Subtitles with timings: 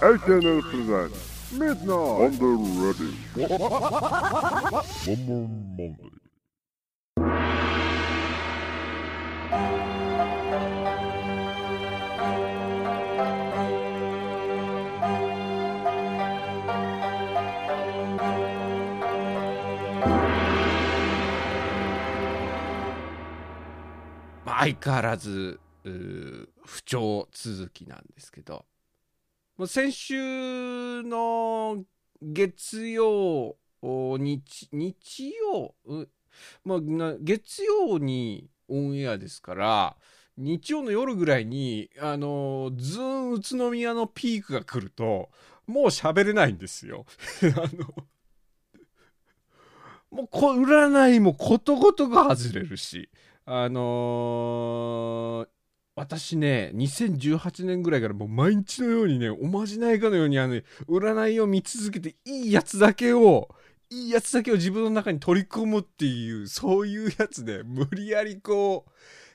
[0.00, 2.46] SNL presents Midnight on the
[2.78, 3.12] Ready.
[5.06, 6.12] One more Monday.
[24.44, 28.64] まあ相変わらず不調続きなんですけど
[29.58, 31.82] もう先週の
[32.22, 33.56] 月曜
[33.90, 34.40] 日
[34.70, 35.74] 日曜
[36.64, 36.78] まあ
[37.20, 39.96] 月曜にオンエアですから
[40.36, 45.28] 日曜の夜ぐらいにあのズーン宇都宮のピークが来ると
[45.66, 47.04] もう喋れないんですよ。
[47.56, 48.06] あの
[50.12, 53.10] もうこ占いもことごとく外れるし
[53.44, 55.57] あのー
[55.98, 60.54] 私ね2018年ぐらいからもう毎日のようにねおまじないかのようにあの、
[60.88, 63.48] 占いを見続けていいやつだけを
[63.90, 68.90] いいやつだけを自分の中に取り込むっていうそういうやつで無理やりこう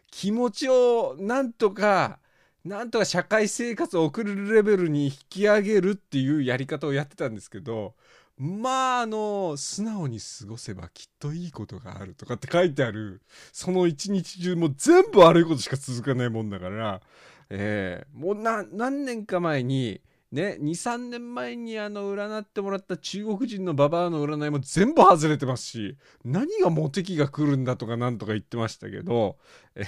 [0.09, 2.19] 気持ちをなんとか
[2.65, 7.93] なんとか社会生活を送るレベルに引き上げるっていうやり方をやってたんですけど
[8.37, 17.01] まああの素直に過ごせばきっといいことがあるとかって書いてあるその一日中もう全部悪いことしか続かないもんだから、
[17.49, 29.37] えーもう何年か前にね23年前にあの占ってもらった中国人のババアの占いも全部外れてますし何がモテ期が来るんだとかなんとか言ってましたけど、
[29.75, 29.83] え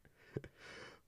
[0.00, 0.03] ー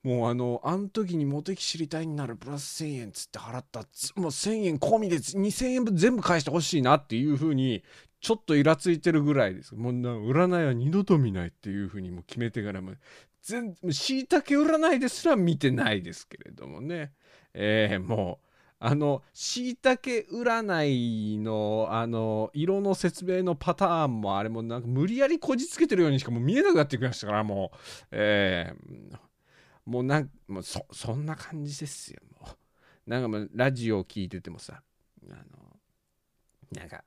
[0.07, 3.81] もうあの、あの時にモテ期知りたいになるプラス1000円つって払った
[4.15, 7.83] もう1000円込みで2000円分全部返してほしいなっていう風に
[8.21, 9.75] ちょっとイラついてるぐらいです。
[9.75, 12.93] もう占いは二度と見ないっていう風にも決めてからも
[13.41, 17.11] 全しいたけ占いですら見てないですけれどもね。
[17.53, 18.47] えーもう
[18.79, 27.77] あのしいたけ占いのあの色の説明のパターンもあれもなんか無理やりこじつけてるようにしかもう見えなくなってきましたからもう
[28.11, 29.26] えー
[29.87, 33.09] もうなんもうそそんな感じですよもう。
[33.09, 34.81] なんかもうラジオを聞いててもさ
[35.29, 35.79] あの
[36.73, 37.03] なんか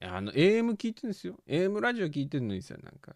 [0.00, 1.36] あの AM 聞いてるんですよ。
[1.46, 3.14] AM ラジオ聞いてるのにさなんか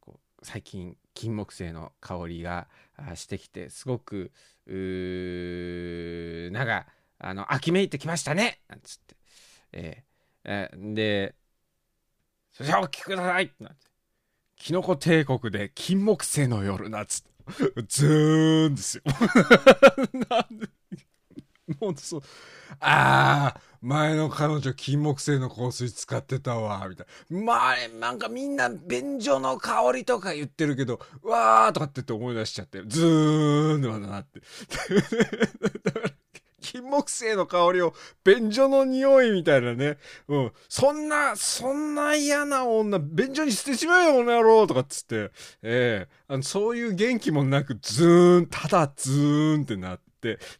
[0.00, 4.32] こう最近金木犀の香りがあしてきてすごく
[4.66, 6.86] うーなんか
[7.18, 9.16] あの秋めいてきましたねなんつって。
[9.72, 11.34] えーえーで
[12.52, 13.76] それじゃあお聞きくださいなんて。
[14.56, 17.35] キノコ帝国で金木犀の夜なっつって。
[17.88, 19.02] ズーンですよ。
[20.28, 20.68] なんで
[21.80, 22.22] もうそう。
[22.80, 27.40] ああ、前の彼女金木犀の香水使ってたわ、みたいな。
[27.40, 34.40] まあ、なんかみんな便所の香りとか言ってるけど、わーとかってって思い出しちゃって、ズーンってまだなって。
[35.84, 36.15] だから
[36.66, 37.94] 金木犀の香りを
[38.24, 39.98] 便所の匂いみたいなね。
[40.28, 40.52] うん。
[40.68, 45.30] そんな、そんな嫌な女、便所に捨てちまえよ、この野郎とかっつって、
[45.62, 50.05] ええあの、そういう元気もなく、ズーン、ただズーンってなって、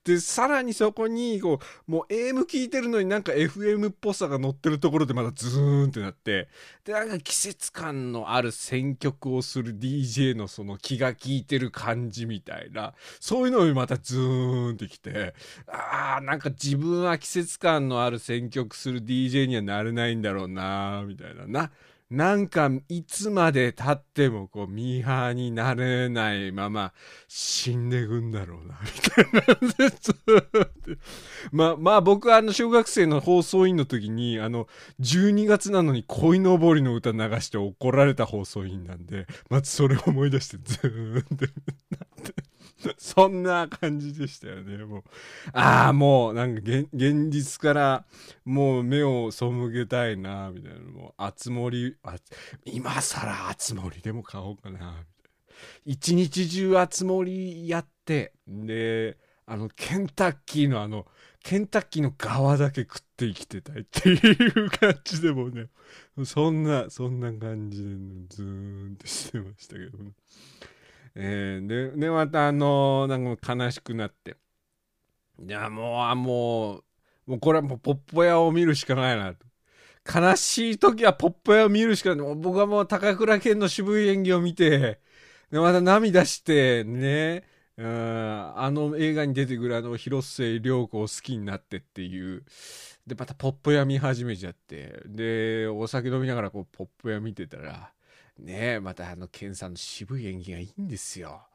[0.05, 6.49] で、さらにそこに、こう、もう AM 聞いてるのになんか FM っぽさが乗ってるところでまだズーンってなって、
[6.85, 15.35] で、なんか季節感のある選曲をする DJ のその気が利いてる感じみたいな、そういうのにまたズーンってきて、
[15.67, 21.47] ああ、なんか自分は季節感のある選曲する DJ にはなれないんだろうな、みたいな。
[21.47, 21.71] な、
[22.09, 26.93] なんかいつまで経ってもこうミーハーになれないまま
[27.27, 30.97] 死んでくんだろうな、みたいな。
[31.51, 34.69] まあ、まあ僕はあの小学生の放送委員の時にあの
[35.01, 41.49] 12月なのに恋のぼりの歌流して怒られた放送委員なんで、まずそれを思い出してずーんって。
[42.99, 45.05] そんな感じでしたよね、もう。
[45.53, 48.07] ああ、もう、なんか現、現実から、
[48.45, 50.81] もう目を背けたいな、みたいな。
[50.81, 52.17] もう、あつ森、あ
[52.65, 55.05] 今更あつ森でも買おうかな、みたいな。
[55.85, 61.07] 一日中あつ森やって、で、あの、ケンタッキーのあの、
[61.43, 65.69] ケンタッキーの側だけ食って生きてたいっていう感じでもね、
[66.25, 67.89] そんな、そんな感じで、
[68.29, 70.11] ずーんってしてましたけどね。
[71.17, 74.37] えーで、で、またあのなんか悲しくなって。
[75.39, 76.85] いや、もう、あ、もう、
[77.27, 79.47] もうこれはもうポッポ屋を見るしかないなと。
[80.07, 82.35] 悲しい時はポッポ屋を見るしかない。
[82.37, 85.01] 僕はもう高倉健の渋い演技を見て、
[85.51, 87.45] で、また涙して、ね、
[87.77, 92.45] うん、あの映画に出てくるあの広末涼子を好きになってっていう。
[93.07, 95.03] で、またポッポ屋見始めちゃって。
[95.07, 97.93] で、お酒飲みながらこうポッポ屋見てたら、
[98.39, 101.47] ね、またあの、ケンさんの渋い演技がいいんですよ。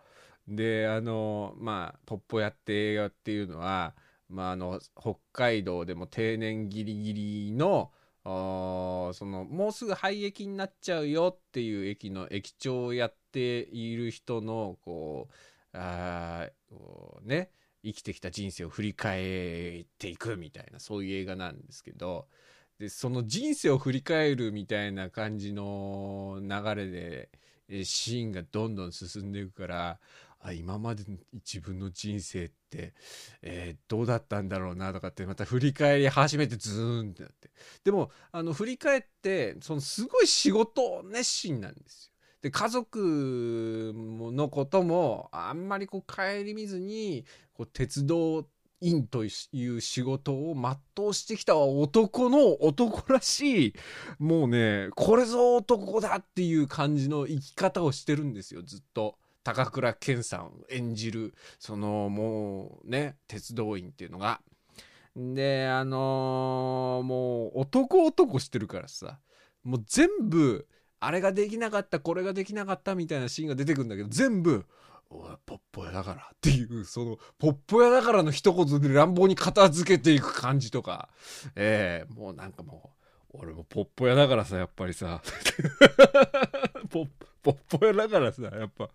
[0.47, 3.95] で、あの、まあ、ポッポやって映画っていうのは、
[4.31, 7.91] まあ、あの北海道でも定年ギリギリの
[8.23, 15.27] そのもうすぐ廃駅になっちゃうよっていう駅の駅長をやっている人のこ
[15.73, 17.49] うあこうね
[17.83, 22.27] 生きてきた人生を振り返っていくみたいなそういう映画なんですけど
[22.81, 27.29] でその人生を振り返るみたいな感じの流れで
[27.85, 29.99] シーンがどんどん進んでいくから
[30.39, 32.95] あ今までの自分の人生って、
[33.43, 37.51] えー、どうだったんだろうなとかってまた振り返り始めてズーンってなって
[37.83, 42.11] でもあの振り返ってそのすごい仕事熱心なんですよ。
[42.41, 43.93] で家族
[44.33, 48.47] のこともあんまりこう顧みずにこう鉄道
[48.81, 53.73] 員という仕事を全うしてきた男の男らしい
[54.19, 59.15] もうねこれぞ男だっていう感じの生き方をしてるんですよずっと。
[59.43, 64.39] 高倉健さん演じるそのもうね鉄道員っていうのが
[65.15, 69.19] であのー、もう男男してるからさ
[69.63, 70.67] もう全部
[70.99, 74.65] あれができなかったこれができなかったみたいなシーンが出てくるんだけど全部
[75.11, 81.09] 「おいポッポ屋だから」っていうその「ポッポ屋だから」の一言で乱暴に片付けていく感じとか。
[81.55, 82.91] ええー、もうなんかも
[83.33, 85.21] う俺もポッポ屋だからさやっぱりさ。
[86.89, 87.09] ポッ
[87.43, 88.89] ポッポ屋だからさやっぱ。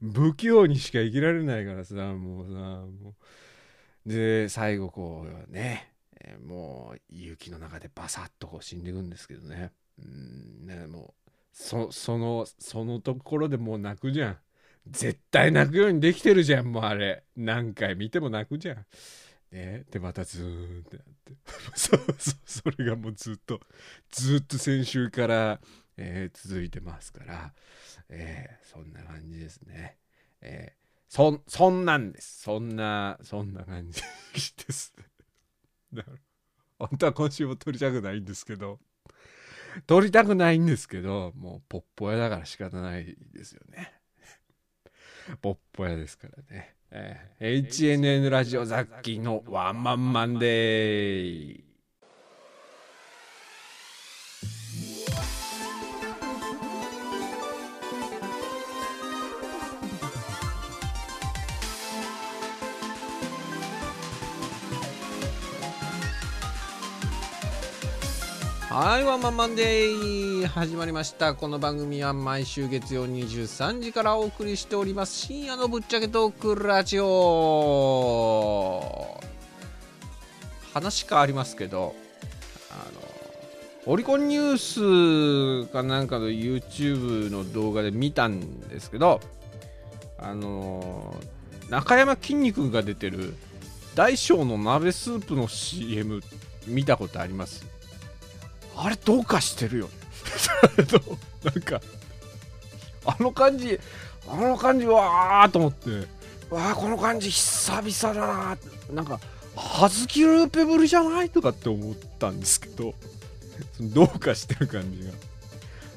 [0.00, 4.08] 不器用にしか生きられないからさもうさもう。
[4.08, 9.72] で最後こうね、えー、もう雪の中でバサッとこう死んでいくんですけどね。
[9.98, 14.38] うんねもうそそのそのところでもう泣くじゃん。
[14.86, 18.86] 絶対泣くようにできてるじゃんもうあれ何回見ても泣くじゃん
[19.50, 21.32] ね、でまたズーンってなって
[21.78, 23.60] そうそうそれがもうずっと
[24.10, 25.60] ずっと先週から
[25.96, 27.52] えー、続いてますから、
[28.08, 29.98] えー、そんな感じですね。
[30.40, 32.42] えー、そ、そんなんです。
[32.42, 34.02] そんな、そんな感じ
[34.66, 34.92] です。
[35.92, 36.16] だから、
[36.78, 38.80] 本当は今週も撮りたくないんですけど、
[39.86, 43.92] 撮りたくないんですけど、もうポッポ屋だから仕方ないですよね。
[45.40, 46.74] ぼっぽやですからね。
[46.90, 51.73] えー、HNN ラジオザッキーのワンマンマンデー。
[68.76, 71.36] はいワンマンマンデー始まりました。
[71.36, 75.14] この番組は毎週月曜23時からお送りしております。
[75.16, 77.06] 深夜のぶっちゃけトークラジオ。
[80.72, 81.94] 話変わりますけど
[82.68, 82.74] あ
[83.86, 89.20] のオリコンニュースかなんかの YouTube の動画で見たんですけど
[90.18, 91.14] あの
[91.70, 93.36] 中山きんに君が出てる
[93.94, 96.22] 大小の鍋スープの CM
[96.66, 97.72] 見たことあります？
[98.76, 99.86] あれどうかしてるよ。
[99.86, 99.92] ね
[101.44, 101.80] なんか
[103.04, 103.78] あの感じ
[104.26, 106.08] あの感じわーと思って。
[106.50, 108.58] わあこの感じ久々だな
[108.92, 109.18] なんか
[109.56, 112.94] はずきルーペぶりじゃないとかって思ったんですけど。
[113.80, 115.12] どうかしてる感じが。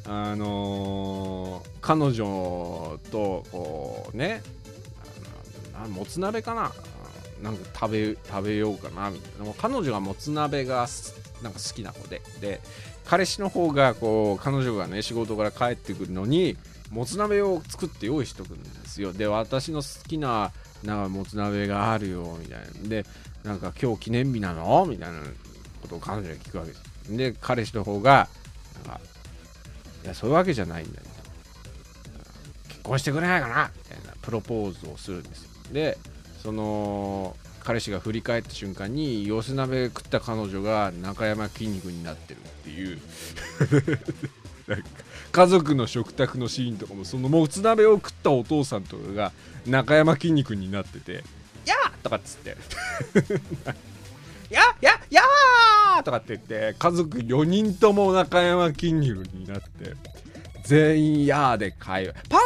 [0.10, 4.42] あのー、彼女とこうね。
[5.90, 6.72] もつ鍋かな。
[7.42, 9.54] なんか食べ食べようかなみたいな。
[9.54, 10.88] 彼女がもつ鍋が
[11.42, 12.22] なんか好きな子で。
[12.42, 12.62] で
[13.06, 16.58] 彼氏の方がこう彼女がね仕事から帰ってくるのに
[16.92, 19.14] もつ鍋を作って用意しとくんですよ。
[19.14, 20.52] で私の好きな
[20.84, 22.90] なんかもつ鍋があるよみたいな。
[22.90, 23.06] で
[23.44, 24.86] なんか今日記念日なの？
[24.86, 25.20] みたいな
[25.82, 26.84] ことを彼女に聞くわけです。
[27.18, 28.28] で彼氏の方が
[28.86, 29.02] なんか
[30.04, 31.06] いやそういうわけじゃないんだよ。
[32.68, 33.72] 結婚してくれないかな？
[33.76, 35.50] みたいなプロポーズをするんですよ。
[35.72, 35.98] で
[36.42, 37.36] その
[37.68, 42.98] 彼氏が振り返った瞬間に寄せ鍋食った彼女が中山きんになってるっていう
[45.34, 49.34] 家族の食卓のシーンとかもそのもつ鍋を食ったお父さんとかが
[49.66, 51.26] 中山きんになってて
[51.68, 52.56] 「やー!」とかっつって
[54.50, 59.94] 「や ややー!」とかって言って家族4人とも中山きんに君になって
[60.64, 62.38] 全員「やー!」で会話「パ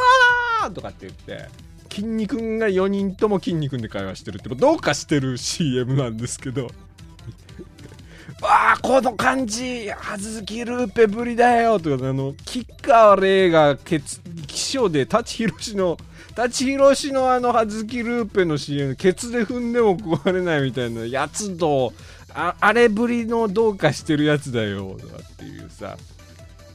[0.63, 1.47] ワー!」とかって言って
[1.91, 6.69] 筋肉が4人とも筋肉で会話してるってどうかしてる CM なんですけど。
[8.41, 15.97] わあこの感じはずきルーペぶりだよとかあの吉川玲が気象で舘ひろしの
[16.33, 21.93] 舘ひろしのあのはずきルーペの CM ケツで踏んでも壊れないみたいなやつと
[22.33, 25.97] ああれぶりのどうかしてるやつだよとかっていうさ。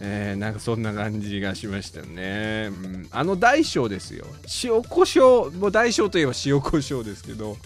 [0.00, 4.26] えー、なんかそんな感じがしましたね、うん、あの大小ですよ。
[4.62, 7.56] 塩コショウもう大小といえば塩コショウですけど。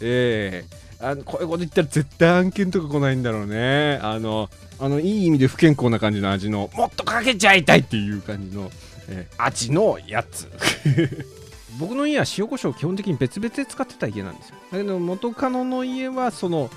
[0.00, 3.98] えー、あこういうこと言ったら絶対案件とか来ないんだろうね。
[4.02, 4.48] あの
[4.78, 8.70] あのいい意味で不健康な感じの味のもっとかけちゃいたいっていう感じの、
[9.08, 10.48] えー、味のやつ。
[11.78, 14.56] 僕の家は塩コショウ基本的に別々で使ってた家なんですよ。
[14.70, 16.70] だけど元カノの家はその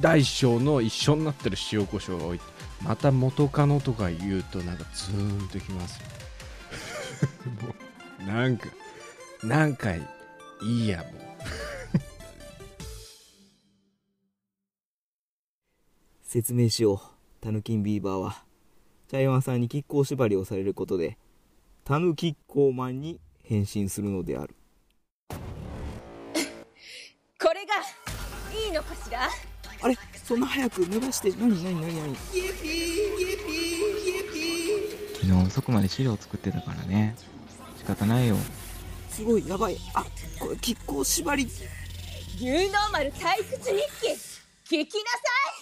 [0.00, 2.40] 大小の一緒になってる塩コショウが多い。
[2.82, 6.00] また元カノとか言うとなんかズーンときます
[7.62, 7.74] も
[8.20, 8.68] う なんか。
[9.44, 10.00] 何回
[10.62, 11.06] いいやもう。
[16.22, 17.00] 説明しよう。
[17.40, 18.44] タヌキンビーバーは
[19.08, 21.18] 茶山さんに亀甲縛りをされることで
[21.84, 24.54] タヌキッコーマンに変身するのである。
[27.40, 27.74] これが
[28.56, 29.28] いいのかしら？
[29.82, 29.96] あれ？
[30.24, 31.30] そんな早く濡らして？
[31.32, 31.62] 何？
[31.64, 31.80] 何？
[31.80, 31.96] 何？
[31.96, 32.16] 何？
[35.14, 37.16] 昨日遅くまで資料作ってたからね。
[37.78, 38.36] 仕方ないよ。
[39.10, 39.76] すごいやばい。
[39.94, 40.04] あ
[40.38, 41.48] これ亀甲縛り。
[42.36, 44.76] 牛ノーマル退屈日記。
[44.76, 45.18] 聞きなさ
[45.58, 45.61] い。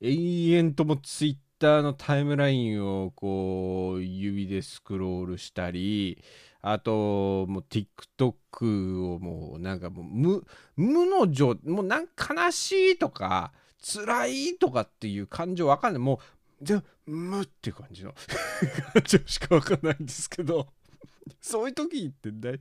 [0.00, 6.22] 永遠ともツイッターのタイムラインをこう、指でスクロールしたり、
[6.60, 10.44] あと、もう TikTok をもうなんかもう無、
[10.76, 16.02] 無の状、もうなんか悲しいとか、辛いとかっていう感情わかんない。
[16.02, 16.20] も
[16.60, 18.12] う、じゃ無っていう感じの
[18.94, 20.68] 感情しかわかんないんですけど、
[21.40, 22.60] そういう時ってだい、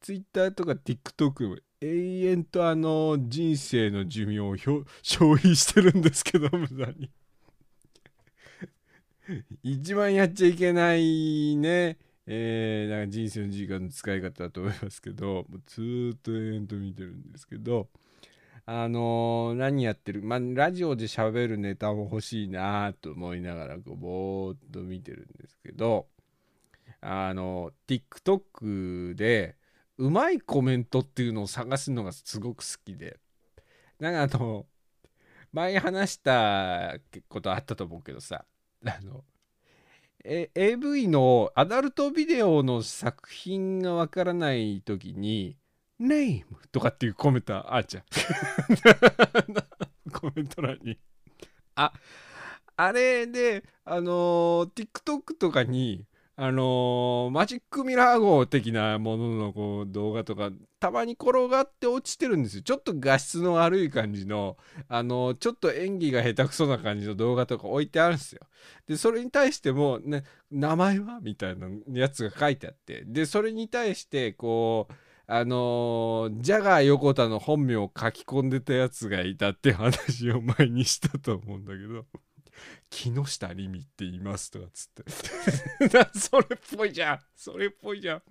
[0.00, 7.10] Twitter とか TikTok も永遠とあの人生の寿命をひょ消費してるんですけど、無駄に。
[9.62, 17.88] 一番やっちゃいけないね、えー、なんか人生の時間の使い方だと思いますけど、もうずっと永遠と見てるんですけど、
[18.66, 26.08] あのー何やってる、まあ、ラジオで喋るネタも欲しいなと思いながら、こう、ぼーっと見てるんですけど、
[27.00, 29.55] あの、TikTok で、
[29.98, 33.18] うまいコメントっていうのを探すのがすごく好きで、
[33.98, 34.66] なんかあの、
[35.52, 36.96] 前話した
[37.28, 38.44] ことあったと思うけどさ、
[38.84, 39.24] あの、
[40.24, 45.56] え AV のアダルトビデオの作品がわからないときに、
[45.98, 48.04] ネームとかっていうコメントあっちゃう。
[50.12, 50.98] コメント欄に。
[51.74, 51.92] あ、
[52.76, 56.06] あれで、あのー TikTok とかに、
[56.38, 62.62] あのーマジックミラー号的なもののこう動画とか、たまに転がって落ちてるんですよ。
[62.62, 68.42] ちょっと画質の悪い感じの、あのーちょっと演技が下手くそな感じの動画とか置いてあるんですよ。
[68.86, 74.94] で、それに対しても、ね、名前はみたいなやつが書いてあって、で、それに対して、こう、
[75.26, 82.04] あのージャガー横田の本名を書き込んでたやつがいたって話を前にしたと思うんだけど、
[82.90, 85.04] 木下リミって言いますとかっつって。
[86.18, 88.22] それっぽいじゃんそれっぽいじゃん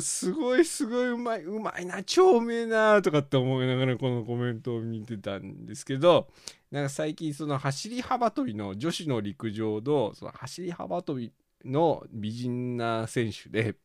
[0.00, 6.28] すごいすごいうまいうまいな超うめえなとかって思いながらこのコメントを見てたんですけど
[6.70, 11.32] なんか最近その走り幅跳びの女子の陸上のその走り幅跳び
[11.64, 13.76] の美人な選手で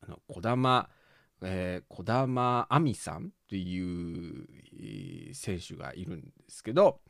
[0.00, 0.88] あの児玉
[1.46, 7.00] えー、児玉亜美さんっていう、選手がいるんですけど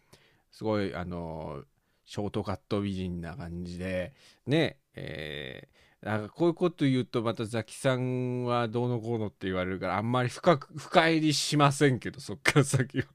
[0.55, 1.65] すごいあの
[2.05, 4.13] ショートカット美人な感じで
[4.47, 13.07] ねえーなんかこういうこと言うとまたザキさんはどうのこうのって言われるからあんまり深く深入りしませんけどそっから先は。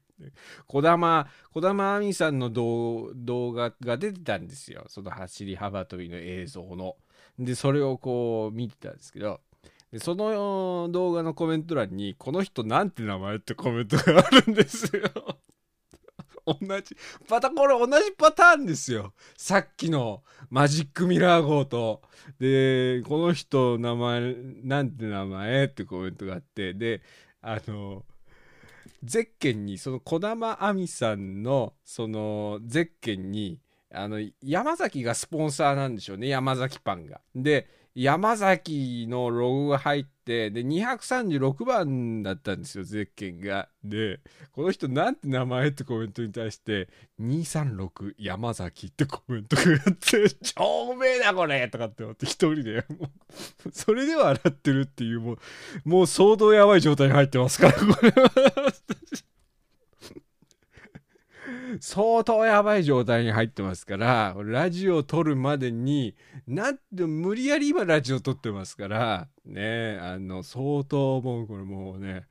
[0.66, 3.12] 児玉児玉亜美さんの動
[3.52, 6.96] 画が出てたんですよその走り幅跳びの映像の。
[7.38, 9.40] でそれをこう見てたんですけど
[9.92, 15.02] でその動画のコメント欄に「この人なんて名前?」ってコメントがあるんですよ。
[16.46, 16.96] 同じ
[17.28, 19.12] またこれ同じパターンですよ。
[19.36, 22.02] さっきのマジックミラー号と。
[22.38, 26.74] でこの人名前なんて名前ってコメントがあって。
[26.74, 27.02] で
[27.42, 28.04] あの
[29.02, 33.58] ゼッケンにその児玉亜美さんのそのゼッケンに
[33.92, 36.28] あの山崎がスポンサーなんでしょうね。
[36.28, 37.20] 山崎パンが。
[37.34, 43.68] で山崎のロゴが入って、で、236番だったんですよ、ゼッケンが。
[43.82, 44.20] で、
[44.52, 46.88] この人なんて名前ってコメントに対して、
[47.20, 53.10] 236山崎ってコメントがやって、超うめえだこれとかって思って一人で、も
[53.66, 55.38] う、それでは笑ってるっていう、もう、
[55.84, 58.30] もう相当やばい状態に入ってますから、これは。
[61.80, 72.26] 相当やばい状態に入ってますから、ラジオを撮るまでに、なんて無理やり今ラジオ撮ってますから、ね、あの、相当もうこれもうね、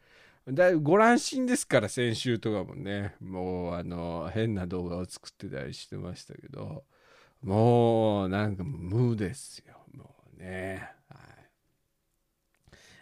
[0.48, 6.84] だご乱心ですから、先週とかもね、もうあの、変な動画を作ってたりしてましたけど、
[7.42, 10.92] もうなんか無ですよ、もうね。
[11.10, 11.20] はい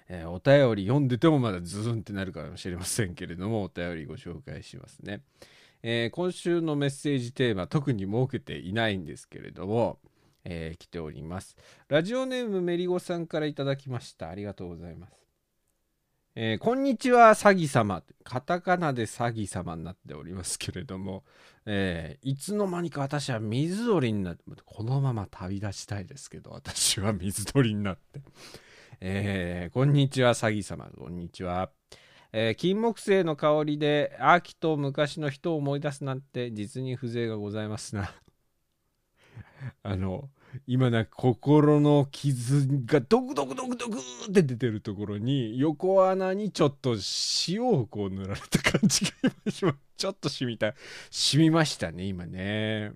[0.09, 5.21] えーお便り読んでてもまだズーンってなるかもしれませんけれども、お便りご紹介しますね。
[5.83, 9.99] えー今週のメッセージテーマ特に設けていないんですけれども、
[10.43, 11.55] えー来ております。
[11.87, 14.29] ラジオネームメリゴさんからいただきました。
[14.29, 15.13] ありがとうございます、
[16.35, 18.03] えーこんにちは詐欺様。
[18.23, 21.23] カタカナで詐欺様になっておりますけれども、
[21.65, 28.21] えいつの間にか私は水鳥になってこのまま旅立ちたいですけど私は水鳥になって。
[28.99, 30.89] えーこんにちは詐欺様。
[30.97, 31.69] こんにちは。
[32.39, 38.13] えー金木犀の香りで秋と昔の人を思い出すなんて実に風情がございますな。
[39.81, 40.29] あの
[40.67, 46.95] 今な心の傷がドクドクドクドクって出てるところに横穴にちょっと
[47.47, 49.11] 塩をこう塗られた感じが
[49.43, 50.75] 今しまちょっと染みた
[51.09, 52.91] 染みましたね今ね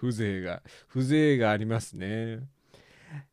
[0.00, 2.40] 風情が風情がありますね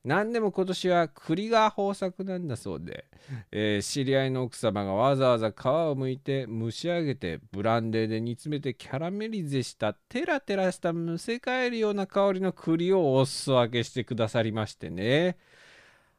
[0.03, 3.05] 何でも今年は栗が豊作なんだそうで
[3.51, 15.37] えー知り合いの奥様がわざわざ皮を剥いて蒸し上げてブランデーで煮詰めてキャラメリゼしたテラテラしたむせ返るような香りの栗をお裾分けしてくださりましてね。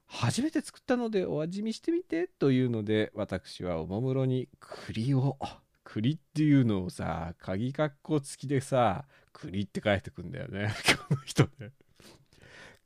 [0.07, 5.37] 初めて作ったのでお味見してみてというので私はおもむろに栗を
[5.85, 10.75] 栗っていうのをさ鍵括弧付きでさ栗って書いてくんだよね。
[11.09, 11.71] この人ね。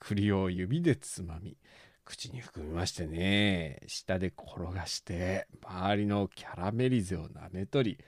[0.07, 1.57] 栗を指でつまみ
[2.05, 8.05] 口に含みましてね下で転がして周りのキャラメリゼを舐め取り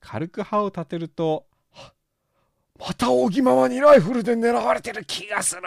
[0.00, 1.46] 軽く歯を立てると
[2.78, 5.62] また荻ママにライフルで狙われてる気がする。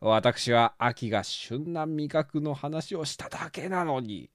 [0.00, 4.30] 私は秋が旬な味覚の話をしただけなのに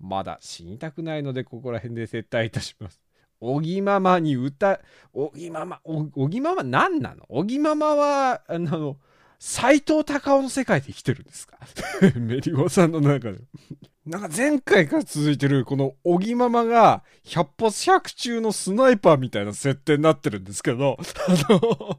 [0.00, 3.00] まだ死にたくないのでここら辺で撤退いたします。
[3.40, 4.80] 荻ママに歌
[5.12, 7.26] 荻ママお荻ママ何なの？
[7.28, 8.96] 荻ママはあの
[9.44, 11.58] 斎藤隆夫の世界で生きてるんですか？
[12.14, 13.40] メリゴさんの中で。
[14.06, 20.96] なんか前回から続いてるこの小木ママが100発百中のスナイパーみたいな設定になってるんですけど、
[21.28, 21.98] あの、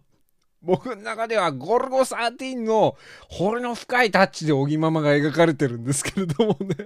[0.61, 2.95] 僕の中ではゴルゴ13の
[3.27, 6.77] 彫りの深いタッチで小木ママが描かれてるんですけれどもね。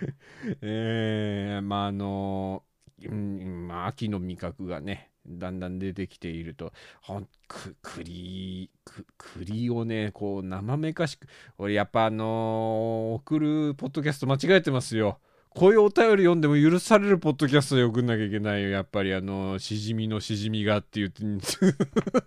[0.60, 2.64] えー、まああの、
[3.00, 11.26] うん、まあ秋の味覚がね、だんだん出てきていると、ほんく栗く栗をねこう生めかしく
[11.58, 15.18] 俺やっぱあのー送るポッドキャスト間違えてますよ。
[15.52, 18.70] こういうお便り読んでも許されるポッドキャストで送んなきゃいけないよ。
[18.70, 21.24] やっぱりあのしじみのしじみがって言って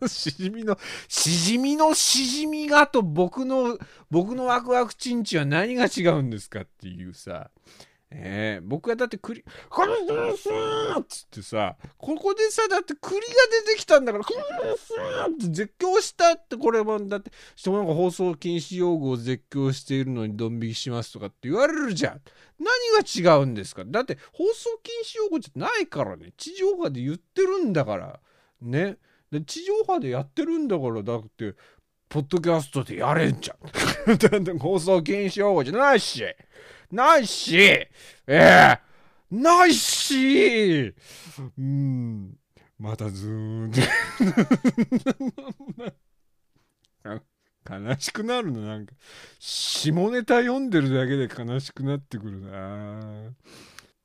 [0.10, 3.78] しじみのしじみのしじみがと僕の
[4.12, 7.50] 僕のワクワクチンチは何が違うんですかっていうさ。
[8.16, 8.60] え。
[8.62, 13.24] ー、僕はだって栗「これですー!」っつってさここでさだって栗が
[13.66, 22.22] 出てきたんだから「これですー!」って絶叫したってこれもだって人もなんか放送禁止用語を絶叫しているのにドン引きしますとかって言われるじゃん。
[22.60, 23.84] 何が違うんですか？
[23.86, 26.34] だって放送禁止用語じゃないからね。
[26.38, 28.20] 地上波で言ってるんだから。
[28.62, 28.98] ね。
[29.32, 31.56] で地上波でやってるんだからだって
[32.08, 33.58] ポッドキャストでやれんじゃん。
[34.60, 36.24] 放送禁止用語じゃないし。
[36.94, 37.90] ないし、え
[38.28, 38.80] え
[39.32, 40.94] ないし、
[41.58, 42.38] うん、
[42.78, 43.80] またずーんと
[47.68, 48.94] 悲しくなるの、なんか、
[49.40, 53.34] 下ネタ読んでるだけで悲しくなってくるな。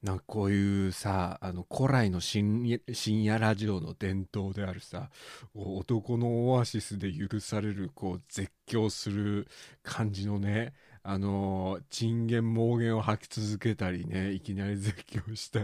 [0.03, 5.11] なんかこういうさあの古来の深夜深夜ラジオの伝統であるさ
[5.57, 9.49] 男のオアシスで許されるこう絶叫する
[9.83, 10.73] 感じのね
[11.11, 15.61] あの珍言妄言を吐き続けたりねいきなり絶叫した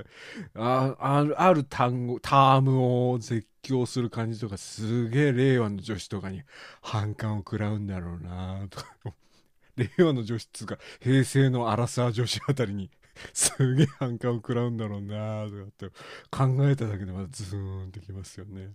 [0.54, 6.42] ああるある単語タームを絶叫する感じとかすげえ令和の女子とかに
[6.80, 8.86] 反感を食らうんだろうなとか
[9.76, 12.90] 令和の女子っつうか平成のアラサー女子あたりに
[13.34, 15.88] すげえ反感を食らうんだろうなとかって
[16.30, 18.72] 考えただけでまたズーンってきますよね。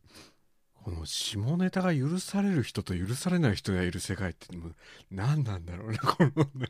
[0.90, 4.76] この下ネタが許される人と許されない人がいる世界ってもう
[5.12, 6.68] 何なんだろうね このね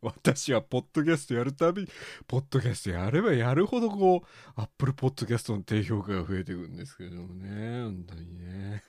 [0.00, 1.86] 私はポッドキャストやるたび
[2.26, 8.82] ポッドキャストやればやるほどこうアップルポッドキャストの低評価が増えていくんですけどもね本当にね。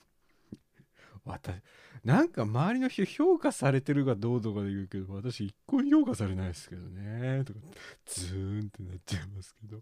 [1.26, 1.56] 私
[2.04, 7.60] なんか周りの人評価されてるかどうとかで言うけど私一向に評価されないですけどねとか
[8.06, 9.82] ズーンってなっちゃいますけど。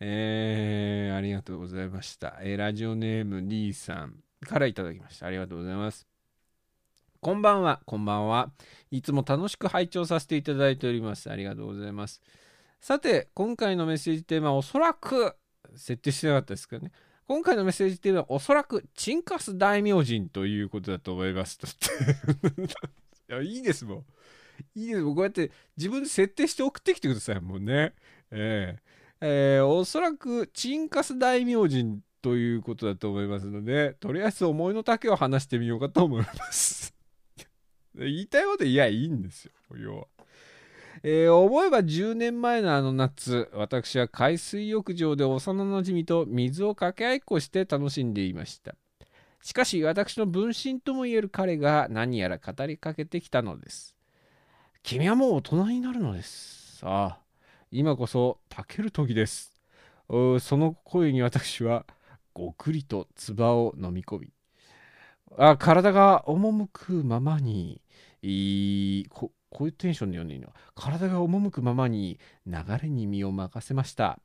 [0.00, 2.38] えー、ありがとうございました。
[2.42, 5.26] えーラジオネーム D さんからいただきました。
[5.26, 6.06] ありがとうございます。
[7.20, 8.50] こんばんは、こんばんは。
[8.90, 11.30] いつも楽しく拝聴させていただいております。
[11.30, 12.20] ありがとうございます。
[12.80, 15.34] さて、今回のメッセージテーマはおそらく、
[15.74, 16.92] 設定してなかったですけどね。
[17.26, 21.58] 今回のメッセージテーマはおそらく、チンカス大名人ということだと思います。
[21.58, 21.66] と
[22.62, 22.70] い
[23.28, 24.04] や、いいですもん。
[24.74, 25.14] いいですもん。
[25.14, 27.40] こうやって自分で設定して送ってきてください。
[27.40, 27.94] もうね。
[28.30, 36.94] えええーおそらくチンカス大名人ということだと思いますのでとりあえず思いの丈を話してみようかと思います。
[37.94, 40.06] 言いたいこと言いやいいんですよ要は、
[41.02, 48.74] えー思えば10年前のあの夏私は海水浴場で幼なじみと水を掛け合いっこして楽しんでいました。
[49.40, 53.94] しかし私の分身ともいえる彼が何やら語りかけてきたのです
[54.82, 56.78] 君はもう大人になるのです。
[56.78, 57.25] さあ。
[57.78, 59.52] 今こそたける時です。
[60.08, 61.84] おその声に私は
[62.32, 64.32] ごくりと唾を飲み込み、
[65.36, 67.82] あ体が赴くままに、
[68.22, 70.54] いいここういうテンションで読んでいいの？
[70.74, 74.20] 体が赴くままに流れに身を任せました。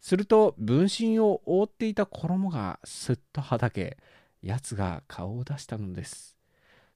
[0.00, 3.98] すると分身を覆っていた衣がすっとはだけ、
[4.42, 6.36] 奴が顔を出したのです。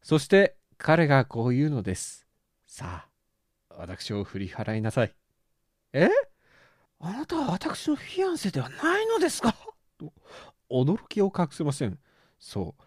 [0.03, 2.27] そして彼がこう言うのです。
[2.67, 3.07] さ
[3.71, 5.15] あ、私を振り払いなさい。
[5.95, 6.11] え？
[7.01, 9.55] あなたは私のフィアンセではないのですか？
[9.99, 10.13] と
[10.71, 11.99] 驚きを隠せません。
[12.39, 12.83] そう、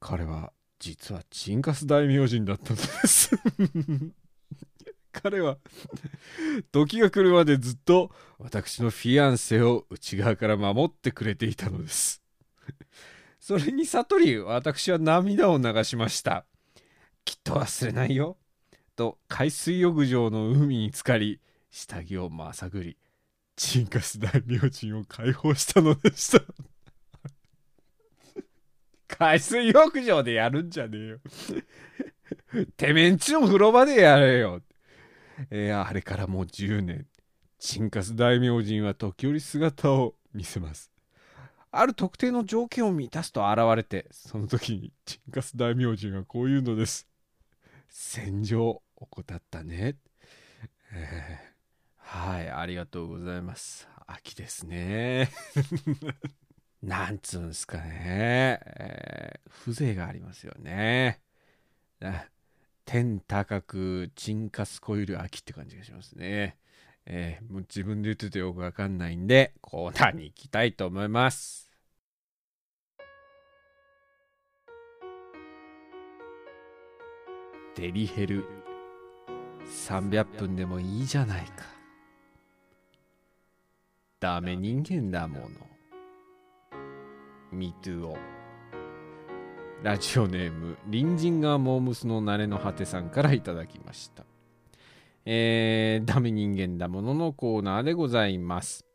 [0.00, 3.30] 彼は実はチンカス大名人だったのです。
[5.12, 5.58] 彼は
[6.72, 12.22] 時が来るまでずっと私のフィアンセを内側から守ってくれていたのです。
[13.38, 16.46] それに悟り私は涙を流しました。
[17.24, 18.36] きっと忘れないよ。
[18.96, 21.40] と海水浴場の海に浸かり
[21.72, 22.98] 下着をまさぐり
[23.56, 26.44] チンカス大名人を解放したのでした。
[29.08, 31.20] 海水浴場でやるんじゃねえよ。
[32.76, 34.62] てめんちの風呂場でやれよ、
[35.50, 37.06] えーあれからもう10年。
[37.58, 40.90] チンカス大名人は時折姿を見せます。
[41.70, 47.08] ある特定の条件を満たすと現れてその時にチンカス大名人はこう言うのです。
[47.88, 49.96] 戦場怠ったね。
[50.92, 51.51] えー。
[52.14, 53.88] はい、ありがとうございます。
[54.06, 55.30] 秋ですね。
[56.82, 61.22] なんつうんすかね、えー風情がありますよね。
[62.84, 66.58] 天高くチンカスコイル秋って感じがしますね。
[67.06, 71.70] えーもう自分で言っててよくわかんないんで、コーナーに行きたいと思います。
[77.76, 78.44] デリヘル
[79.64, 81.71] 300分でもいいじゃないか。
[84.22, 85.48] ダメ人間だもの。
[87.50, 88.16] ミトゥオ。
[89.82, 94.22] ラジオネーム、隣人がモームスの慣れの果てさんからいただきました。
[95.24, 98.86] えー、ダメ人間だもののコーナーでございます。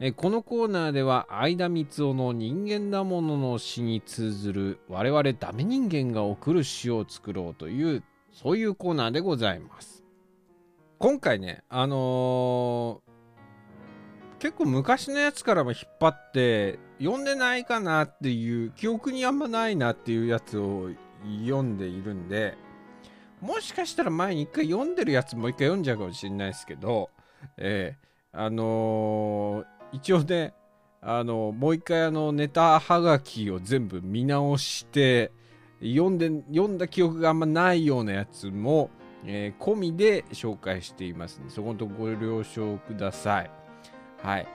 [0.00, 8.02] えーこのコーナーでは相田光雄の人間だものの詩に通ずる我々ダメ人間が送る詩を作ろうという
[8.34, 10.04] そういうコーナーでございます。
[10.98, 13.17] 今回ね、あのー
[14.38, 20.90] 結構昔のやつからも引っ張って読んでないかなっていう記憶にあんまないなっていうやつを
[21.44, 22.56] 読んでいるんで
[23.40, 27.10] もしかしたら前に一回読んでるやつもう一回読んじゃうかもしれないですけど、
[27.56, 28.08] えー
[28.40, 30.52] あのー一応ね
[31.00, 35.32] あのもう一回あのネタはがきを全部見直して
[35.80, 38.90] 読んで読んだ記憶があんまないようなやつも、
[39.24, 43.57] えー込みで紹介していますのでそこのとこご了承ください。
[44.22, 44.46] はい。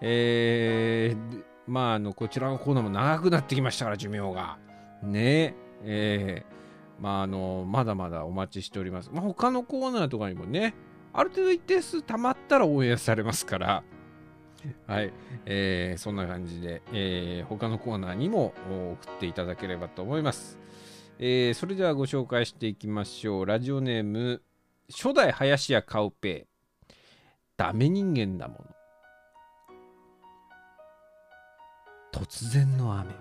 [0.00, 4.58] えーまあ、あの、こちらのコーナーも長くなってきましたから、寿命が。
[5.02, 9.10] ねえーまあ、あの、まだまだお待ちしております。
[9.12, 10.74] まあ、他のコーナーとかにもね、
[11.12, 13.82] ある程度一定数溜まったら応援されますから、
[14.86, 15.12] はい。
[15.44, 18.52] えーそんな感じで、えー他のコーナーにも
[19.02, 20.58] 送っていただければと思います。
[21.18, 23.46] えーそれではご紹介していきましょう。
[23.46, 24.42] ラジオネーム、
[24.90, 26.92] 初代林家カウペイ。
[27.56, 28.75] ダメ人間だもの。
[32.16, 33.12] 突然の雨。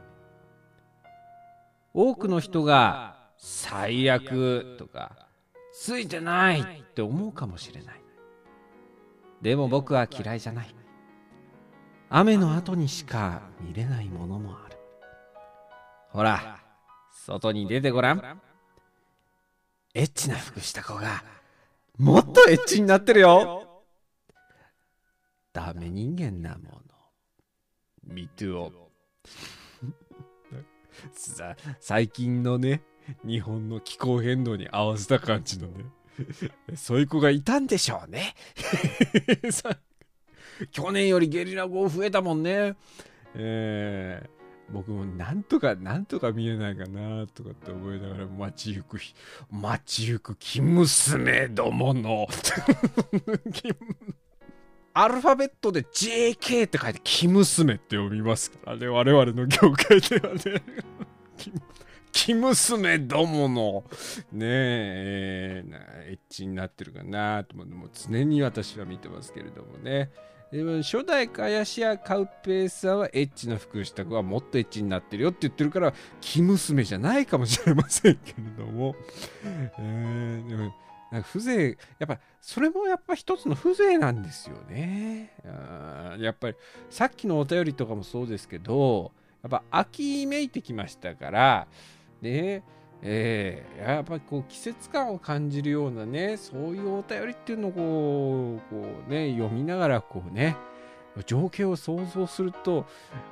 [1.94, 5.28] 多くの人が最悪とか
[5.74, 8.02] ついてないって思うかもしれない。
[9.42, 10.74] でも僕は嫌いじゃない。
[12.10, 14.78] 雨の後にしか見れないものもある。
[16.12, 16.60] ほら
[17.26, 18.42] 外に出てごらん。
[19.94, 21.22] エッチな服した子が
[21.98, 23.84] もっとエッチになってるよ
[25.52, 26.82] ダメ人間なもの。
[28.08, 28.85] Me too さ
[31.80, 32.82] 最近のね
[33.26, 35.86] 日本の気候変動に合わせた感じのね
[36.76, 38.34] そういう子がいたんでしょうね。
[40.72, 42.76] 去年よりゲリラ豪雨増えたもんね。
[43.36, 44.36] えー
[44.72, 49.00] 僕もなんとかなんとか見えないかなとかって思いながら街行く
[49.52, 52.28] 街行く生娘どもの
[54.98, 58.88] アルファベットで JK って書いて生娘って読みますからね。
[58.88, 60.64] 我々の業界ではね。
[62.14, 63.84] 生娘どもの
[64.32, 65.64] ねえ
[66.08, 67.74] エッチになってるかなと思って。
[67.76, 70.12] もう常に私は見てますけれどもね。
[70.50, 78.96] でも初代カヤシア・カウペーさんはエッチな服をした子はもっとエッチになってるよって言ってるから生娘じゃないかもしれませんけれども、
[79.78, 80.74] えー、でも
[81.12, 85.34] なんか風情やっぱそれもやっぱ一つの風情なんですよね。
[86.20, 86.56] やっぱり
[86.90, 89.12] さっきのお便りとかもそうですけど
[89.44, 91.68] やっぱ秋めいてきましたから
[92.22, 92.64] ね
[93.02, 100.58] えー、やっぱりこう季節感を感じるようなねそういうお便りっていうのをこうこうね読みながらこうね
[101.26, 102.86] 情景を想像すると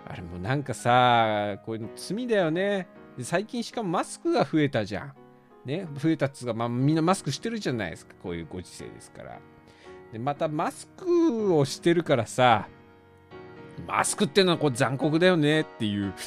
[0.08, 2.88] あれもなんかさこういうの罪だよね。
[3.22, 5.23] 最近しかもマスクが増えたじゃん。
[5.66, 8.14] ね増えたつうか、まあ、みんなマスクしてるじゃないですか。
[8.22, 9.40] こういうご時世ですから。
[10.12, 12.68] でまたマスクをしてるからさ
[13.88, 16.14] マスクっていうのはこう残酷だよねっていう。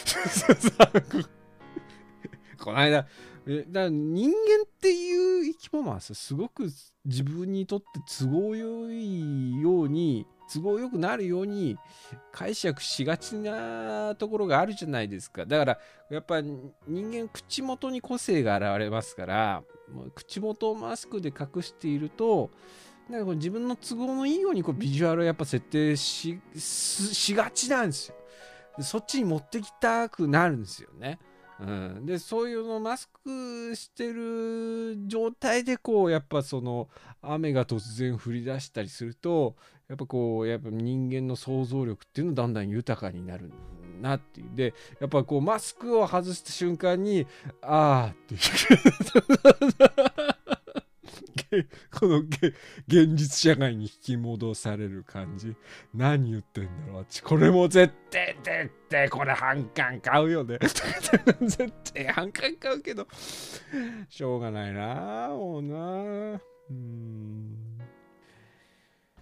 [2.58, 3.10] この間だか
[3.72, 6.68] ら人間っていう生き物はすごく
[7.04, 7.86] 自分にとって
[8.18, 11.76] 都合よいように都合よくなるように
[12.32, 15.78] 解釈しがちなところがあるじゃないですかだから
[16.10, 19.62] やっぱ人間口元に個性が現れますから
[20.14, 22.50] 口元をマスクで隠していると
[23.10, 28.16] なんかこう自分の都合のいいようにこうビジュアルをやっぱ設定ししがちなんですよ
[28.80, 31.18] そっちに持ってきたくなるんですよね。
[31.58, 36.88] うん、でそういうのマスクしてる状態でこうやっぱその
[37.22, 39.56] 雨が突然降り出したりすると
[39.88, 43.50] やっぱこうやっぱ人間の想像力っていうのだんだん豊かになる
[44.00, 44.54] なっていう。
[44.54, 47.26] でやっぱこうマスクを外した瞬間に
[47.62, 48.40] ああっていう。
[51.92, 52.18] この
[52.86, 55.54] 現実社会に引き戻される感じ。
[55.94, 57.06] 何言ってんだろう。
[57.24, 60.58] これも絶対絶対これ半巻買うよね。
[61.40, 63.06] 絶対半巻買うけど。
[64.08, 66.40] しょうがないなもうな。
[66.70, 67.56] うん。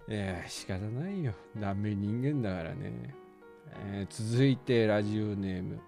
[0.08, 1.34] いや仕方ないよ。
[1.56, 3.14] ダメ人間だからね、
[3.87, 5.80] えー、続いてラジオネーム。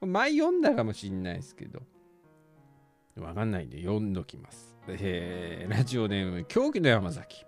[0.00, 1.82] 前読んだかもしんないですけど。
[3.20, 4.67] わかんないんで読んどきます。
[4.90, 7.44] えー、ラジオネーム狂気の山崎。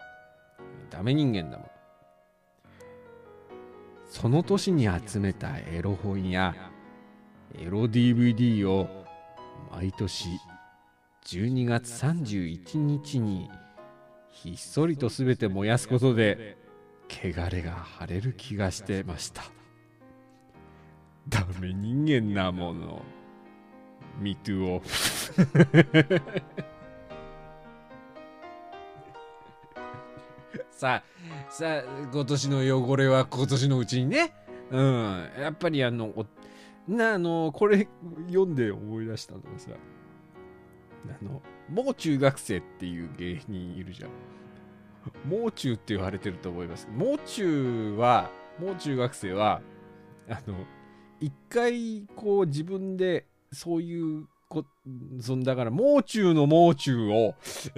[0.91, 1.71] ダメ人間だもん。
[4.07, 6.55] その年に集めたエロ本や
[7.55, 9.07] エロ DVD を
[9.71, 10.29] 毎年
[11.27, 13.49] 12月31日に
[14.31, 16.57] ひっそりと全て燃やすことで
[17.09, 19.45] 汚れが晴れる気がしてました。
[21.29, 23.03] ダメ人間なもの。
[24.21, 24.83] Me too を
[30.81, 34.33] さあ、さあ、今年の汚れは今年のうちにね。
[34.71, 35.29] うん。
[35.39, 36.27] やっぱりあの、
[36.89, 37.87] な、あの、これ
[38.29, 39.73] 読んで思い出したのがさ、
[41.07, 44.11] あの、もう中学生っていう芸人いるじゃん。
[45.29, 49.61] もう中って言われてると思います、もう中は、もう中学生は、
[50.31, 50.65] あの、
[51.21, 54.65] 一回こう自分でそういうこ
[55.21, 57.37] そんだからもう中のもう中を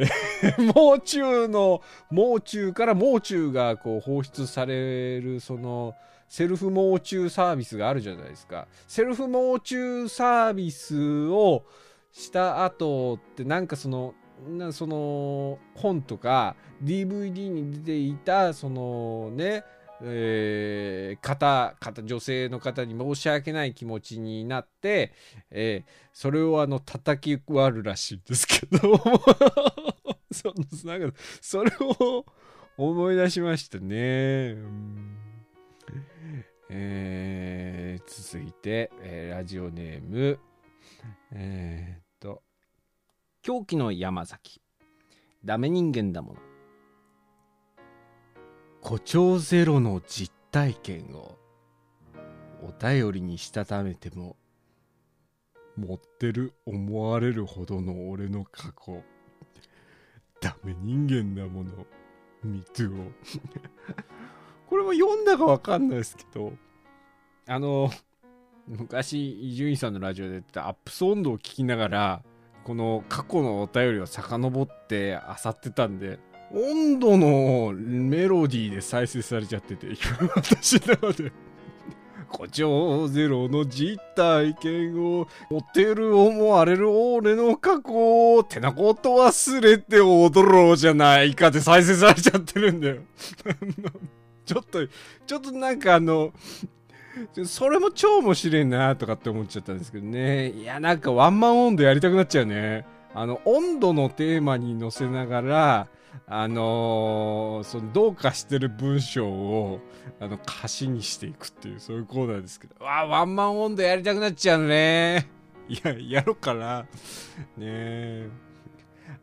[0.74, 5.94] もう中のもう中からもう中がこう放出されるその
[6.28, 8.66] セルフもう中サービスがあるじゃないですか。
[8.88, 11.62] セルフもう中サービスを
[12.11, 14.14] した後ってなんかその
[14.48, 19.62] なその本とか DVD に出ていたそのね
[20.05, 25.12] えー、方方女性の方に申し訳ない気持ちになって、
[25.51, 28.79] えー、それをあの叩き割るらしいんですけど。
[30.33, 30.53] そ
[30.87, 32.25] なんかそれを
[32.77, 34.57] 思い出しましたね。
[36.71, 40.38] えー続いて、えーラジオネーム。
[41.33, 42.43] えーっと
[43.43, 44.62] 狂気の山崎。
[45.45, 46.52] ダメ人間だもの。
[48.83, 51.38] 誇張ゼロの実体験を
[52.62, 54.37] お便りにしたためても
[55.77, 59.03] 持ってる思われるほどの俺の過去
[60.40, 61.87] ダメ人間なもの
[62.42, 63.12] ミトゥを。
[64.66, 66.53] これも読んだかわかんないですけど
[67.47, 67.88] あの
[68.66, 72.23] 昔伊集院さんのラジオでやってたアップソンドを聞きながら
[72.64, 76.18] この過去のお便りを遡って漁ってたんで
[76.55, 79.88] 温度のメロディーで再生されちゃってて
[80.35, 81.33] 私の中で。
[82.33, 93.03] 誇張ゼロの実体験を持てる思われる俺の過去をてなこと忘れて踊ろうじゃないかって再生されちゃってるんだよ。
[94.47, 94.87] ちょっと
[95.27, 96.33] ちょっとなんかあの
[97.45, 100.51] それも超面白いなとかって思っちゃったんですけどね。
[100.51, 102.87] いやなんかワンマン温度やりたくなっちゃうね。
[103.15, 105.88] あの温度のテーマに乗せながら
[106.27, 109.81] あのーそのどうかしてる文章を
[110.20, 112.85] あの歌詞にしていくっていうそういうコーナーですけど。
[112.85, 115.29] わあワンマン温度やりたくなっちゃうね。
[115.68, 116.87] いややろうかなね
[117.59, 118.29] え。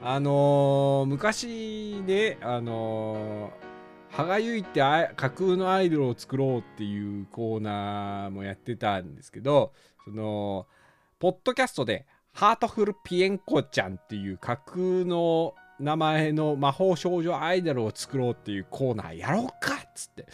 [0.01, 3.69] あのー昔ねあのー
[4.11, 9.71] 歯がゆいってあ架空のアイドルを作ろうっていうコーナーもやってたんですけど
[10.03, 10.65] その
[11.19, 20.25] ポッドキャストでハートフルピエンコちゃんっていう架空の名前の魔法少女アイドルを作ろうっていうコーナーやろうかっつって。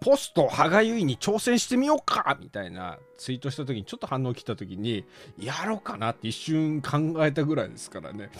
[0.00, 5.06] ポスト歯がゆいに挑戦してみようかみたいなツイートした時にちょっと反応来た時に
[5.38, 8.30] やろうかなって一瞬考えたぐらいですからね。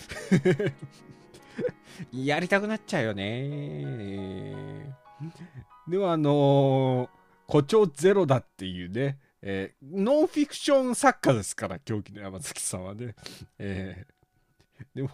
[2.12, 4.94] やりたくなっちゃうよね。
[5.88, 7.08] でもあのー
[7.46, 13.14] 誇張ゼロだっていうね、えーノンフィクション作家ですから狂気の山崎さんはね、
[13.58, 15.10] えーでも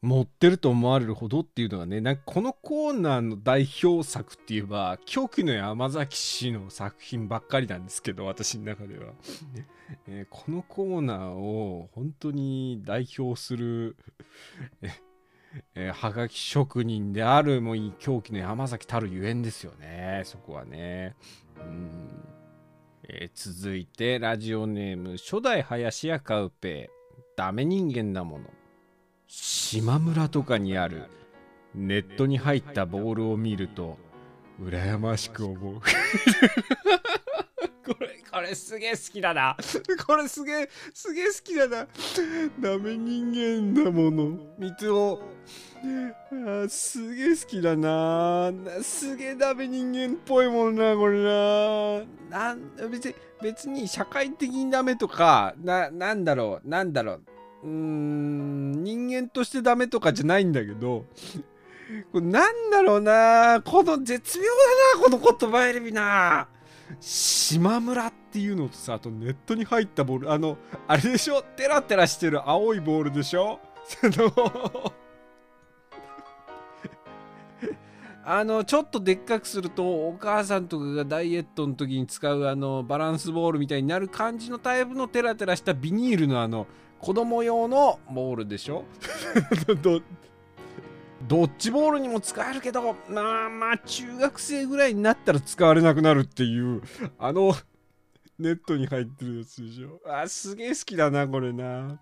[0.00, 9.12] 持ってると思われるほどっていうのがねなんかこのコーナーの代表作って言えば狂気の山崎氏の作品ばっかりなんですけど私の中では、
[10.06, 13.96] えーこのコーナーを本当に代表する
[15.74, 20.22] えーはがき職人であるもういい狂気の山崎たるゆえんですよね。
[20.24, 21.16] そこはね。
[21.56, 22.24] うん、
[23.02, 26.98] えー続いてラジオネーム初代林家カウペイ。
[27.36, 28.50] ダメ人間なもの
[29.28, 31.04] 島村とかにある
[31.74, 33.98] ネットに入ったボールを見ると
[34.60, 35.80] 羨ましく思う。
[37.86, 39.54] これこれすげえ好きだな。
[40.06, 41.86] これすげえすげえ好きだな。
[42.58, 44.38] ダメ人間だもの。
[44.58, 45.20] 三つを
[46.68, 48.50] すげえ好きだな。
[48.82, 52.54] すげえダメ人間っぽいもんなこれな。
[52.54, 52.56] な
[52.88, 57.24] 別に別に社会的にダメとかななんだろうなんだろう。
[57.64, 61.04] うん人間としてダメとかじゃないんだけど
[62.12, 66.48] これなんだろうなこの絶妙だなこの言葉選びな。
[67.00, 71.42] 島村っていうのとさあとネットに入ったボールあのあれでしょ？
[71.42, 73.60] テラテラしてる青いボールでしょ？
[73.84, 74.32] その
[78.24, 86.66] あのちょっとでっかくするとお母さんとかがダイエットの時に使うあのバランスボールみたいになる感じのタイプのテラテラしたビニールのあの
[87.00, 88.84] 子供用のボールでしょ？
[89.82, 90.00] ど
[91.26, 96.80] ドッジボールにも使えるけどまあまあ中学生ぐらいになったら使われなくなるっていう
[97.18, 97.54] あの
[98.38, 100.00] ネットに入ってるやつでしょ？
[100.06, 102.00] あすげえ好きだなこれな。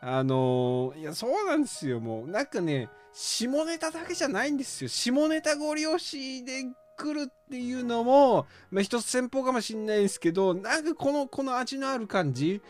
[0.00, 2.28] あのーいやそうなんですよもう。
[2.28, 4.88] なんかね下ネタだけじゃないんですよ。
[4.88, 6.64] 下ネタご利用しで
[6.96, 12.60] 来るっていうのも、まあ、一つ戦法かもしんないですけどなんかこのこの味のある感じ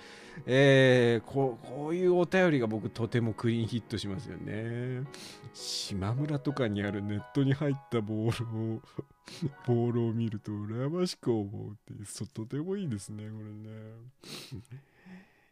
[0.46, 5.06] えー、こうこういうお便りが僕とてもクリーンヒットしますよね。
[5.52, 8.82] 島村とかにあるネットに入ったボールを
[9.66, 13.70] ボールを見ると羨ましく思うってそとてもいいですねこれね。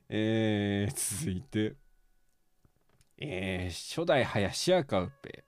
[0.08, 1.74] えー、続いて
[3.18, 5.44] えー初代林家カウペ、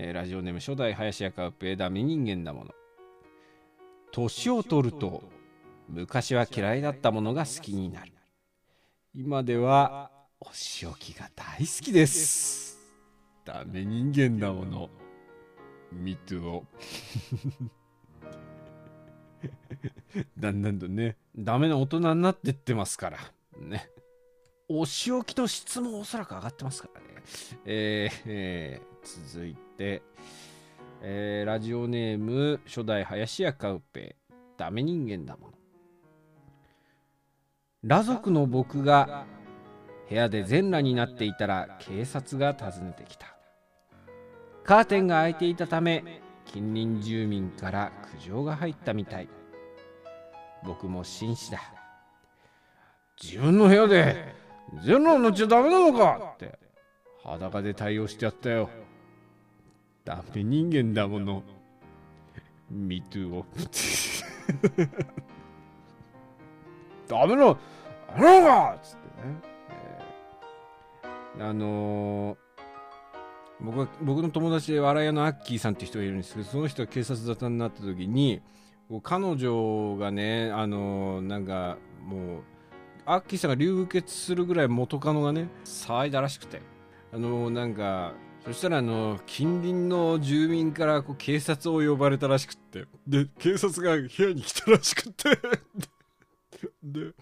[0.00, 2.70] えーラジオネーム初代林家カウペダメ人間だもの。
[4.12, 5.24] 年を取ると
[5.88, 8.12] 昔は嫌いだったものが好きになる。
[9.12, 12.78] 今ではお仕置きが大好きです。
[13.44, 14.88] ダメ人間だもの。
[15.90, 16.36] ミト。
[16.36, 16.64] ゥ を
[20.38, 23.18] だんだんとねダメな大人になってってますから。
[23.58, 23.90] ね。
[24.68, 27.06] お仕置きの質もおそらく上がってますからね。
[27.64, 28.87] えーえー。
[29.02, 30.02] 続いて、
[31.02, 34.32] えーラジオネーム初代林家カウペイ。
[34.56, 35.52] ダメ人間だもの。
[37.82, 39.24] 裸族の僕が
[40.08, 43.36] 部屋で全裸になっていたら警察が訪ねてきた。
[44.64, 49.28] カーテンが開いていたため近隣住民から苦情が入ったみたい。
[50.64, 51.60] 僕も紳士だ。
[53.22, 54.34] 自分の部屋で
[54.84, 56.58] 全裸になっちゃダメなのかって
[57.22, 58.68] 裸で対応してやったよ。
[60.08, 61.42] ダメ人間だもの。
[62.70, 63.44] Me too を
[67.06, 67.56] ダメなダ
[68.16, 69.06] メなのかっつって
[71.38, 72.36] ね、あのー
[73.60, 78.40] 僕は僕の友達で笑い屋のアッキーさんって人がいるんですけどその人が警察沙汰になった時に
[79.02, 82.42] 彼女がねあのーなんかもう
[83.04, 86.62] アッキーさんが流血するぐらい元カノがね騒いだらしくて。
[87.12, 88.14] あのーなんか
[88.48, 92.86] そしたらあの近隣の住民からこう警察を呼ばれたらしくって。
[93.06, 95.36] で警察が部屋に来たらしくって。
[96.82, 97.12] で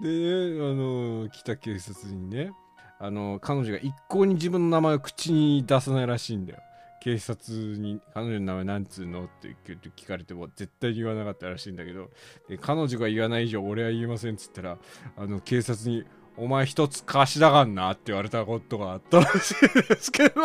[0.00, 2.52] でねあの来た警察にね
[3.00, 6.60] あの彼女が一向に自分の名前を口に出さないらしいんだよ。
[7.00, 12.10] 警察に彼女の名前なんつうのって聞かれても絶対に言わなかったらしいんだけど。
[12.48, 14.78] で彼女が言わない以上俺は言えませんっつったら
[15.16, 16.04] あの警察に
[16.38, 19.54] 「お前一つ貸しだがんな」って言われたことがあったらしい
[19.88, 20.42] ですけど。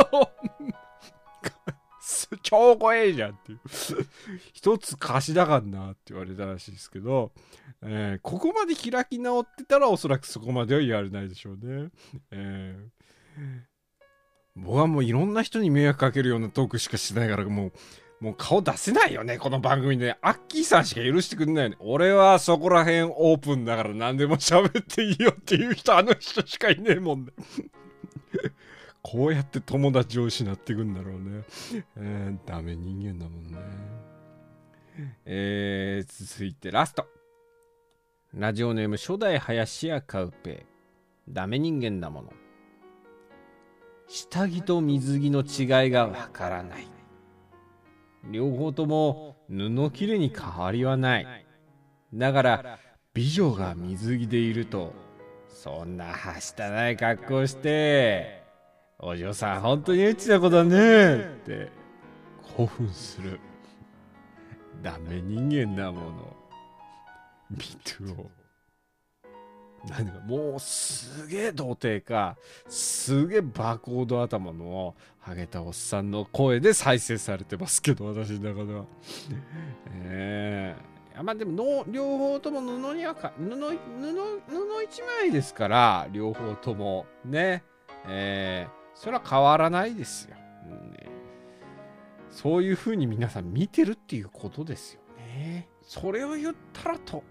[2.41, 3.60] 超怖えじゃんっていう。
[4.54, 7.32] 一つ貸しだがんなって言われたらしいですけど、
[7.82, 11.89] えーここまで開き直ってたらおそらくそこまでは言われないでしょうね。
[12.32, 13.74] えー
[14.56, 17.74] 僕はもういろんな人に迷惑かけるようなトークしかしてないからもう、
[18.24, 20.18] もう顔出せないよね、この番組で。
[20.22, 21.76] アッキーさんしか許してくんないよね。
[21.82, 27.34] 俺はそこら辺オープンだから何でも喋っていいよっていう人、あの人しかいねえもんね。
[29.04, 31.44] こうやって友達を失っていくんだろうね。
[31.98, 33.58] えーダメ人間だもんね。
[35.26, 37.06] えー、続いてラスト。
[38.34, 40.66] ラジオネーム初代林家カウペイ。
[41.28, 42.32] ダメ人間だもの。
[44.08, 46.93] 下着と水着の違いがわからない。
[48.32, 51.46] 両方とも布切れに変わりはない。
[52.14, 52.80] だから、
[53.14, 54.94] 美女が水着でいると、
[55.50, 58.44] そんなはしたない格好して、
[59.00, 61.70] お嬢さん本当にエッチな子だねって
[62.56, 63.40] 興奮する。
[64.82, 66.36] ダメ人間だもの。
[67.52, 68.43] ミトゥを。
[70.26, 78.86] もうすげえ童貞か、すげえバーコード頭のハゲたおっさんの声で再生されてますけど、私の中では。
[79.96, 80.76] え
[81.16, 87.06] えまあでもの、両方とも布にはか、布、布、布一枚ですから、両方とも。
[87.26, 87.64] ね。
[88.08, 90.36] ええそれは変わらないですよ。
[90.72, 91.10] うんね
[92.30, 95.70] そういう風に皆さん見てるっていうことですよね。
[95.84, 97.24] それを言ったらと、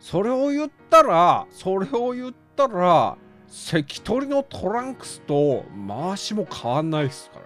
[0.00, 3.16] それを言ったら、それを言ったら、
[3.48, 7.40] 関取のトランクスと回しも変わんないですか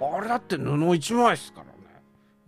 [0.00, 0.16] ら。
[0.16, 1.64] あれだって布一枚ですか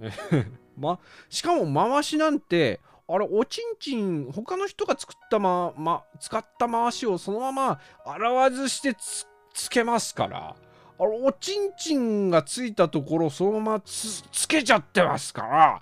[0.01, 0.51] らね。
[0.77, 0.99] ま、
[1.29, 10.57] しかも回しなんて、あれ、おちんちん、他の人が作ったま、ま、使った回しをそのまま洗わずしてつつけますから。
[10.99, 15.81] あれ、おちんちんがついたところそのままつつけちゃってますから。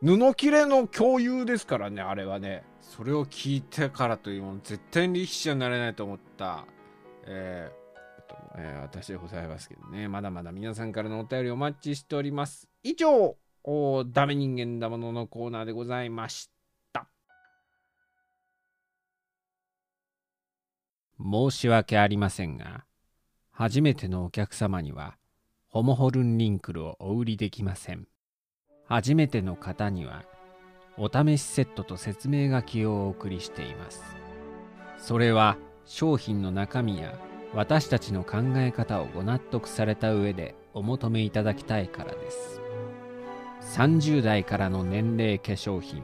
[0.00, 2.62] 布切れの共有ですからね、あれはね。
[2.80, 6.64] それを聞いてからというもの、絶対に力士になれないと思った、
[7.24, 7.88] えー
[8.18, 10.08] えっとえー私でございますけどね。
[10.08, 12.68] まだまだ皆さんからのお便りお待ちしております。
[12.82, 16.48] 以上、おダメ人間だもののコーナーでございまし
[16.92, 17.08] た。
[21.20, 22.84] 申し訳ありませんが、
[23.50, 25.18] 初めてのお客様には、
[25.66, 28.06] ホモホルンリンクルをお売りできません。
[28.88, 30.24] 初めての方には
[30.96, 34.02] お試しセットと説明書きをお送りしています。
[34.96, 37.14] それは商品の中身や
[37.54, 42.62] 私たちの考え方をご納得された上でお求めいただきたいからです。
[43.76, 46.02] 30代からの年齢化粧品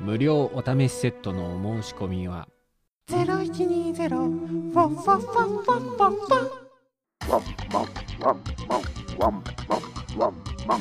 [0.00, 2.48] 無料お試しセットのお申し込みは
[10.68, 10.74] ザ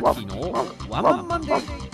[0.00, 0.52] ッキーの
[0.88, 1.92] ワンマンマンデー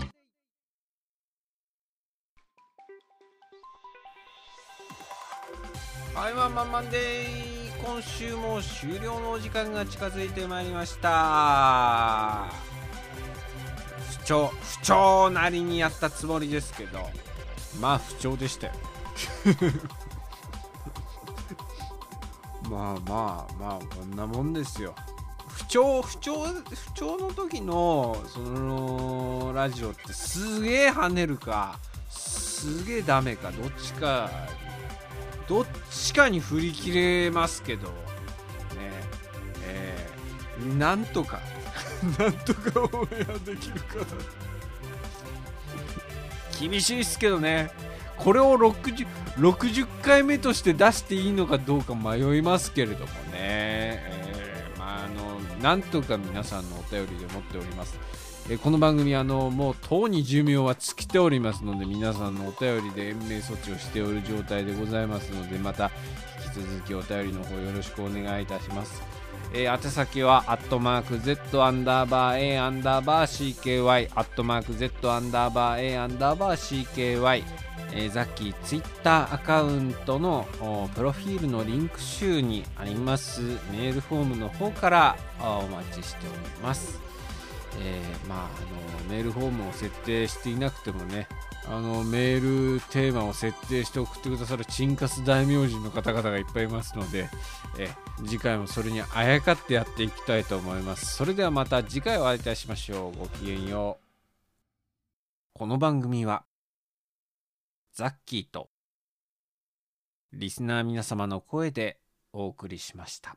[6.15, 12.47] はい、ワンマンマンデー今週も終了のお時間が近づいてまいりました
[14.21, 17.01] 不調不調なりにやったつもりですけど
[17.81, 18.73] まあ不調でしたよ
[22.71, 24.95] まあまあまあこんなもんですよ。
[25.49, 34.31] 不調不調不調の時のそのラジオってすげえ跳ねるかすげえダメかどっちか
[35.49, 36.93] どっちかに振り切
[37.25, 37.95] れますけどね
[39.65, 41.41] えーなんとか
[42.19, 44.05] なんとかオンエアできるかな
[46.61, 47.71] 厳しいっすけどね。
[48.19, 49.07] これを 60,
[49.37, 57.99] 60回目として出していいのかどうか迷いますけれどもね、えーまあ、あのなんとか皆さんのお便りで持っております、
[58.51, 65.91] えーこの番組あのもうとうに寿命は尽きておりますので皆さんのお便りで延命措置をしておる状態でございますのでまた
[66.57, 69.18] 引き続きお便りの方よろしくお願いいたします。
[69.53, 77.43] えー宛先は、アットマーク Z アンダーバー A アンダーバー CKY、アットマーク Z アンダーバー A アンダーバー CKY、
[77.93, 80.47] えーザッキーツイッターアカウントの
[80.95, 83.41] プロフィールのリンク集にあります
[83.73, 87.01] メールフォームの方からお待ちしております。
[87.81, 88.43] えーまあ、あ
[89.05, 91.29] のメールフォームを設定していなくてもね
[91.71, 97.29] あのメールテーマを設定して送ってくださるチンカス大名人の方々がいっぱいいますので、
[97.79, 97.91] え
[98.25, 101.15] 次回もそれにあやかってやっていきたいと思います。
[101.15, 103.19] それではまた次回お会いいたしましょう。
[103.19, 105.59] ごきげんよう。
[105.59, 106.45] この番組は
[107.93, 108.71] ザッキーと
[110.33, 111.99] リスナー皆様の声で
[112.33, 113.37] お送りしました。